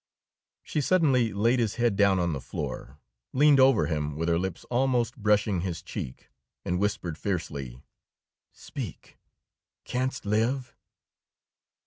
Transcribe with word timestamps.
She 0.63 0.81
suddenly 0.81 1.31
laid 1.31 1.59
his 1.59 1.75
head 1.75 1.95
down 1.95 2.17
on 2.17 2.33
the 2.33 2.41
floor, 2.41 2.97
leaned 3.33 3.59
over 3.59 3.85
him 3.85 4.15
with 4.15 4.29
her 4.29 4.39
lips 4.39 4.63
almost 4.71 5.15
brushing 5.15 5.61
his 5.61 5.83
cheek, 5.83 6.31
and 6.65 6.79
whispered 6.79 7.19
fiercely: 7.19 7.83
"Speak! 8.51 9.19
Canst 9.85 10.25
live?" 10.25 10.75